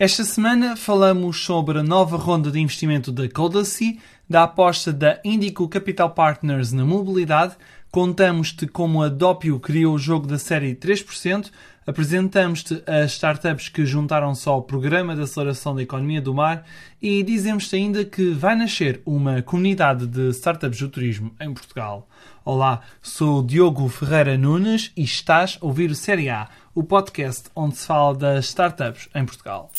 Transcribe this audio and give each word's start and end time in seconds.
Esta 0.00 0.24
semana 0.24 0.76
falamos 0.76 1.44
sobre 1.44 1.78
a 1.78 1.82
nova 1.82 2.16
ronda 2.16 2.50
de 2.50 2.58
investimento 2.58 3.12
da 3.12 3.28
Codacy, 3.28 4.00
da 4.26 4.44
aposta 4.44 4.94
da 4.94 5.20
Indico 5.22 5.68
Capital 5.68 6.08
Partners 6.12 6.72
na 6.72 6.86
mobilidade, 6.86 7.54
contamos-te 7.92 8.66
como 8.66 9.02
a 9.02 9.10
Doppio 9.10 9.60
criou 9.60 9.96
o 9.96 9.98
jogo 9.98 10.26
da 10.26 10.38
série 10.38 10.74
3%, 10.74 11.50
apresentamos-te 11.86 12.82
as 12.86 13.12
startups 13.12 13.68
que 13.68 13.84
juntaram-se 13.84 14.48
ao 14.48 14.62
Programa 14.62 15.14
de 15.14 15.20
Aceleração 15.20 15.74
da 15.74 15.82
Economia 15.82 16.22
do 16.22 16.32
Mar 16.32 16.64
e 17.02 17.22
dizemos-te 17.22 17.76
ainda 17.76 18.02
que 18.02 18.30
vai 18.30 18.56
nascer 18.56 19.02
uma 19.04 19.42
comunidade 19.42 20.06
de 20.06 20.30
startups 20.30 20.78
do 20.78 20.88
turismo 20.88 21.34
em 21.38 21.52
Portugal. 21.52 22.08
Olá, 22.42 22.80
sou 23.02 23.42
Diogo 23.42 23.86
Ferreira 23.90 24.38
Nunes 24.38 24.92
e 24.96 25.02
estás 25.02 25.58
a 25.60 25.66
ouvir 25.66 25.90
o 25.90 25.94
Série 25.94 26.30
A, 26.30 26.48
o 26.74 26.82
podcast 26.82 27.50
onde 27.54 27.76
se 27.76 27.86
fala 27.86 28.14
das 28.14 28.46
startups 28.46 29.10
em 29.14 29.26
Portugal. 29.26 29.70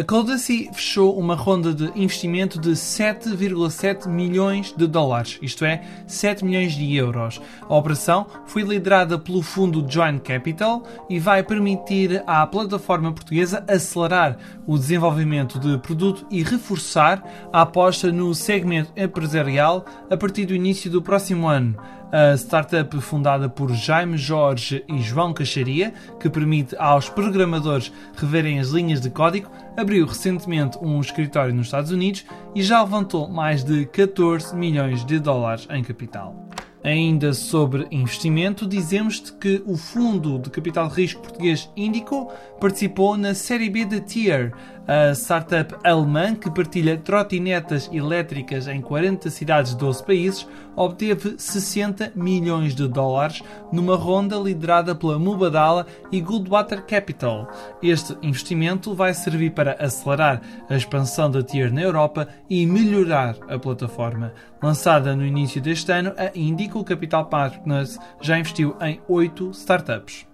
A 0.00 0.02
Codacy 0.02 0.70
fechou 0.72 1.18
uma 1.18 1.34
ronda 1.34 1.74
de 1.74 1.92
investimento 1.94 2.58
de 2.58 2.70
7,7 2.70 4.08
milhões 4.08 4.72
de 4.74 4.86
dólares, 4.86 5.38
isto 5.42 5.62
é, 5.62 5.82
7 6.06 6.42
milhões 6.42 6.72
de 6.72 6.96
euros. 6.96 7.38
A 7.68 7.76
operação 7.76 8.26
foi 8.46 8.62
liderada 8.62 9.18
pelo 9.18 9.42
fundo 9.42 9.84
Join 9.86 10.18
Capital 10.18 10.82
e 11.10 11.18
vai 11.18 11.42
permitir 11.42 12.24
à 12.26 12.46
plataforma 12.46 13.12
portuguesa 13.12 13.62
acelerar 13.68 14.38
o 14.66 14.78
desenvolvimento 14.78 15.58
de 15.58 15.76
produto 15.76 16.26
e 16.30 16.42
reforçar 16.42 17.22
a 17.52 17.60
aposta 17.60 18.10
no 18.10 18.34
segmento 18.34 18.90
empresarial 18.96 19.84
a 20.10 20.16
partir 20.16 20.46
do 20.46 20.54
início 20.54 20.90
do 20.90 21.02
próximo 21.02 21.46
ano 21.46 21.76
a 22.12 22.34
startup 22.36 23.00
fundada 23.00 23.48
por 23.48 23.72
Jaime 23.72 24.18
Jorge 24.18 24.84
e 24.88 25.00
João 25.00 25.32
Caixaria, 25.32 25.94
que 26.18 26.28
permite 26.28 26.76
aos 26.76 27.08
programadores 27.08 27.92
reverem 28.16 28.58
as 28.58 28.68
linhas 28.68 29.00
de 29.00 29.10
código, 29.10 29.50
abriu 29.76 30.06
recentemente 30.06 30.78
um 30.82 31.00
escritório 31.00 31.54
nos 31.54 31.66
Estados 31.66 31.90
Unidos 31.90 32.24
e 32.54 32.62
já 32.62 32.82
levantou 32.82 33.28
mais 33.28 33.62
de 33.62 33.86
14 33.86 34.54
milhões 34.56 35.04
de 35.04 35.18
dólares 35.18 35.66
em 35.70 35.82
capital. 35.82 36.48
Ainda 36.82 37.34
sobre 37.34 37.86
investimento, 37.90 38.66
dizemos-te 38.66 39.34
que 39.34 39.62
o 39.66 39.76
fundo 39.76 40.38
de 40.38 40.48
capital 40.48 40.88
de 40.88 40.94
risco 40.94 41.20
português 41.20 41.70
Indico 41.76 42.32
participou 42.58 43.18
na 43.18 43.34
série 43.34 43.68
B 43.68 43.84
da 43.84 44.00
Tier, 44.00 44.54
a 44.86 45.14
startup 45.14 45.74
alemã 45.84 46.34
que 46.34 46.50
partilha 46.50 46.96
trotinetas 46.96 47.88
elétricas 47.92 48.66
em 48.66 48.80
40 48.80 49.30
cidades 49.30 49.72
de 49.72 49.78
12 49.78 50.04
países 50.04 50.48
obteve 50.74 51.34
60 51.38 52.12
milhões 52.14 52.74
de 52.74 52.88
dólares 52.88 53.42
numa 53.72 53.96
ronda 53.96 54.36
liderada 54.36 54.94
pela 54.94 55.18
Mubadala 55.18 55.86
e 56.10 56.20
Goodwater 56.20 56.82
Capital. 56.82 57.48
Este 57.82 58.16
investimento 58.22 58.94
vai 58.94 59.12
servir 59.14 59.50
para 59.50 59.76
acelerar 59.82 60.40
a 60.68 60.76
expansão 60.76 61.30
da 61.30 61.42
Tier 61.42 61.72
na 61.72 61.82
Europa 61.82 62.28
e 62.48 62.66
melhorar 62.66 63.36
a 63.48 63.58
plataforma. 63.58 64.32
Lançada 64.62 65.14
no 65.14 65.24
início 65.24 65.60
deste 65.60 65.92
ano, 65.92 66.12
a 66.16 66.36
Indico 66.38 66.84
Capital 66.84 67.26
Partners 67.26 67.98
já 68.20 68.38
investiu 68.38 68.76
em 68.80 69.00
8 69.08 69.50
startups. 69.50 70.26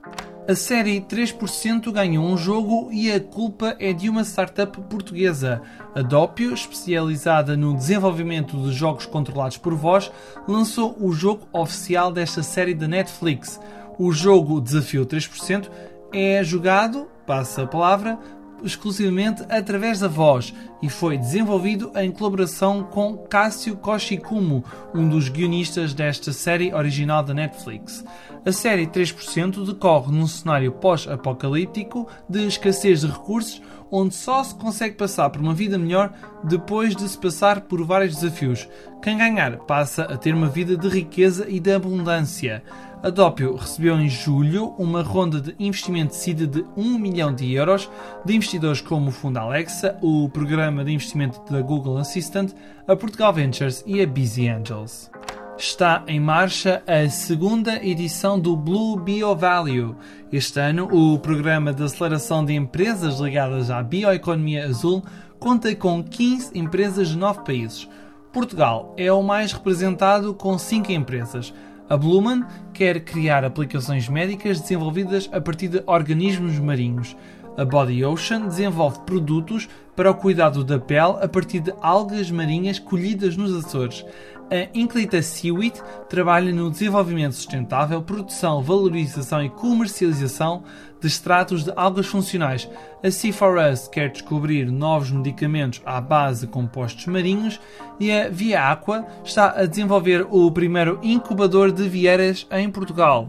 A 0.48 0.54
série 0.54 1.00
3% 1.00 1.90
ganhou 1.90 2.24
um 2.24 2.36
jogo 2.36 2.88
e 2.92 3.10
a 3.10 3.18
culpa 3.18 3.74
é 3.80 3.92
de 3.92 4.08
uma 4.08 4.22
startup 4.22 4.80
portuguesa. 4.82 5.60
A 5.92 6.02
Doppio, 6.02 6.54
especializada 6.54 7.56
no 7.56 7.74
desenvolvimento 7.74 8.56
de 8.56 8.72
jogos 8.72 9.06
controlados 9.06 9.56
por 9.56 9.74
voz, 9.74 10.08
lançou 10.46 10.96
o 11.00 11.12
jogo 11.12 11.48
oficial 11.52 12.12
desta 12.12 12.44
série 12.44 12.74
da 12.74 12.86
Netflix. 12.86 13.60
O 13.98 14.12
jogo 14.12 14.60
Desafio 14.60 15.04
3% 15.04 15.68
é 16.12 16.44
jogado, 16.44 17.08
passa 17.26 17.64
a 17.64 17.66
palavra, 17.66 18.16
exclusivamente 18.62 19.42
através 19.48 20.00
da 20.00 20.08
voz 20.08 20.54
e 20.82 20.88
foi 20.88 21.16
desenvolvido 21.16 21.90
em 21.96 22.10
colaboração 22.10 22.84
com 22.84 23.16
Cássio 23.16 23.76
Koshikumo, 23.76 24.64
um 24.94 25.08
dos 25.08 25.28
guionistas 25.28 25.94
desta 25.94 26.32
série 26.32 26.72
original 26.74 27.22
da 27.22 27.34
Netflix. 27.34 28.04
A 28.44 28.52
série 28.52 28.86
3% 28.86 29.66
decorre 29.66 30.12
num 30.12 30.26
cenário 30.26 30.72
pós-apocalíptico 30.72 32.06
de 32.28 32.46
escassez 32.46 33.00
de 33.00 33.08
recursos, 33.08 33.60
onde 33.90 34.14
só 34.14 34.42
se 34.42 34.54
consegue 34.54 34.96
passar 34.96 35.30
por 35.30 35.40
uma 35.40 35.54
vida 35.54 35.78
melhor 35.78 36.12
depois 36.44 36.94
de 36.94 37.08
se 37.08 37.18
passar 37.18 37.62
por 37.62 37.84
vários 37.84 38.16
desafios. 38.16 38.68
Quem 39.02 39.18
ganhar 39.18 39.58
passa 39.58 40.02
a 40.02 40.16
ter 40.16 40.34
uma 40.34 40.48
vida 40.48 40.76
de 40.76 40.88
riqueza 40.88 41.46
e 41.48 41.60
de 41.60 41.72
abundância. 41.72 42.62
A 43.06 43.10
recebeu 43.54 44.00
em 44.00 44.08
julho 44.08 44.74
uma 44.76 45.00
ronda 45.00 45.40
de 45.40 45.54
investimento 45.60 46.12
de 46.12 46.44
de 46.44 46.64
1 46.76 46.98
milhão 46.98 47.32
de 47.32 47.54
euros 47.54 47.88
de 48.24 48.34
investidores 48.34 48.80
como 48.80 49.10
o 49.10 49.12
Fundo 49.12 49.36
Alexa, 49.36 49.96
o 50.02 50.28
programa 50.28 50.84
de 50.84 50.92
investimento 50.92 51.40
da 51.48 51.62
Google 51.62 51.98
Assistant, 51.98 52.50
a 52.84 52.96
Portugal 52.96 53.32
Ventures 53.32 53.84
e 53.86 54.02
a 54.02 54.06
Busy 54.08 54.48
Angels. 54.48 55.08
Está 55.56 56.02
em 56.08 56.18
marcha 56.18 56.82
a 56.84 57.08
segunda 57.08 57.76
edição 57.76 58.40
do 58.40 58.56
Blue 58.56 58.98
Bio 58.98 59.36
Value. 59.36 59.94
Este 60.32 60.58
ano, 60.58 60.88
o 60.90 61.16
programa 61.20 61.72
de 61.72 61.84
aceleração 61.84 62.44
de 62.44 62.54
empresas 62.54 63.20
ligadas 63.20 63.70
à 63.70 63.84
bioeconomia 63.84 64.64
azul 64.64 65.04
conta 65.38 65.72
com 65.76 66.02
15 66.02 66.58
empresas 66.58 67.10
de 67.10 67.16
9 67.16 67.44
países. 67.44 67.88
Portugal 68.32 68.92
é 68.96 69.12
o 69.12 69.22
mais 69.22 69.52
representado 69.52 70.34
com 70.34 70.58
5 70.58 70.90
empresas. 70.90 71.54
A 71.88 71.96
Blumen 71.96 72.44
quer 72.72 73.00
criar 73.00 73.44
aplicações 73.44 74.08
médicas 74.08 74.60
desenvolvidas 74.60 75.30
a 75.32 75.40
partir 75.40 75.68
de 75.68 75.82
organismos 75.86 76.58
marinhos. 76.58 77.16
A 77.56 77.64
Body 77.64 78.04
Ocean 78.04 78.48
desenvolve 78.48 79.00
produtos 79.06 79.68
para 79.94 80.10
o 80.10 80.14
cuidado 80.14 80.64
da 80.64 80.80
pele 80.80 81.16
a 81.22 81.28
partir 81.28 81.60
de 81.60 81.72
algas 81.80 82.30
marinhas 82.30 82.80
colhidas 82.80 83.36
nos 83.36 83.54
Açores. 83.64 84.04
A 84.48 84.68
Inclita 84.78 85.20
Seaweed 85.20 85.74
trabalha 86.08 86.52
no 86.52 86.70
desenvolvimento 86.70 87.34
sustentável, 87.34 88.00
produção, 88.00 88.62
valorização 88.62 89.44
e 89.44 89.50
comercialização 89.50 90.62
de 91.00 91.08
extratos 91.08 91.64
de 91.64 91.72
algas 91.74 92.06
funcionais. 92.06 92.68
A 93.02 93.08
C4Us 93.08 93.90
quer 93.90 94.10
descobrir 94.10 94.70
novos 94.70 95.10
medicamentos 95.10 95.82
à 95.84 96.00
base 96.00 96.46
de 96.46 96.52
compostos 96.52 97.06
marinhos 97.06 97.60
e 97.98 98.12
a 98.12 98.28
Via 98.28 98.70
Aqua 98.70 99.04
está 99.24 99.50
a 99.50 99.66
desenvolver 99.66 100.24
o 100.30 100.48
primeiro 100.52 101.00
incubador 101.02 101.72
de 101.72 101.88
vieiras 101.88 102.46
em 102.52 102.70
Portugal. 102.70 103.28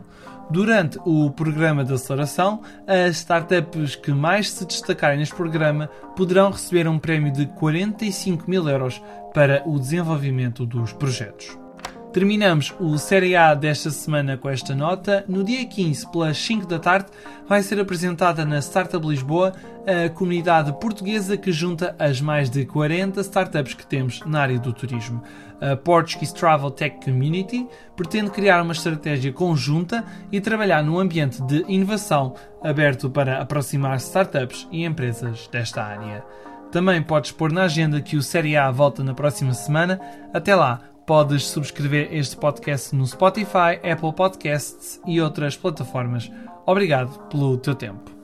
Durante 0.50 0.98
o 1.06 1.30
programa 1.30 1.84
de 1.84 1.94
aceleração, 1.94 2.62
as 2.88 3.18
startups 3.18 3.96
que 3.96 4.12
mais 4.12 4.50
se 4.50 4.66
destacarem 4.66 5.20
neste 5.20 5.36
programa 5.36 5.88
poderão 6.16 6.52
receber 6.52 6.88
um 6.88 6.98
prémio 6.98 7.34
de 7.34 7.46
45 7.48 8.50
mil 8.50 8.68
euros 8.70 9.02
para 9.34 9.62
o 9.68 9.78
desenvolvimento 9.78 10.66
dos 10.66 10.94
projetos. 10.94 11.67
Terminamos 12.14 12.74
o 12.80 12.98
Série 12.98 13.36
A 13.36 13.54
desta 13.54 13.92
semana 13.92 14.38
com 14.38 14.50
esta 14.50 14.74
nota. 14.74 15.24
No 15.28 15.44
dia 15.44 15.66
15, 15.66 16.10
pelas 16.12 16.38
5 16.38 16.66
da 16.66 16.80
tarde, 16.80 17.08
vai 17.48 17.62
ser 17.62 17.80
apresentada 17.80 18.46
na 18.46 18.60
Startup 18.60 19.06
Lisboa 19.06 19.54
a 19.86 20.10
comunidade 20.10 20.72
portuguesa 20.80 21.38
que 21.38 21.52
junta 21.52 21.96
as 22.00 22.20
mais 22.22 22.50
de 22.50 22.66
40 22.66 23.22
startups 23.22 23.74
que 23.74 23.86
temos 23.86 24.22
na 24.26 24.42
área 24.42 24.58
do 24.58 24.74
turismo. 24.74 25.22
A 25.62 25.76
Portuguese 25.76 26.34
Travel 26.34 26.72
Tech 26.72 26.98
Community 27.04 27.68
pretende 27.96 28.32
criar 28.32 28.62
uma 28.62 28.74
estratégia 28.74 29.34
conjunta 29.34 30.04
e 30.32 30.40
trabalhar 30.40 30.84
num 30.84 31.00
ambiente 31.00 31.42
de 31.44 31.66
inovação 31.68 32.34
aberto 32.64 33.10
para 33.10 33.42
aproximar 33.42 33.98
startups 33.98 34.68
e 34.72 34.86
empresas 34.86 35.48
desta 35.52 35.84
área. 35.84 36.24
Também 36.72 37.02
podes 37.02 37.32
pôr 37.32 37.52
na 37.52 37.64
agenda 37.64 38.02
que 38.02 38.18
o 38.18 38.24
Série 38.24 38.58
A 38.58 38.70
volta 38.72 39.04
na 39.04 39.14
próxima 39.14 39.54
semana. 39.54 40.00
Até 40.34 40.54
lá, 40.54 40.82
podes 41.08 41.48
subscrever 41.48 42.14
este 42.14 42.36
podcast 42.36 42.94
no 42.94 43.06
Spotify, 43.06 43.80
Apple 43.82 44.12
Podcasts 44.12 45.00
e 45.08 45.22
outras 45.22 45.56
plataformas. 45.56 46.30
Obrigado 46.66 47.18
pelo 47.30 47.58
teu 47.58 47.74
tempo. 47.74 48.17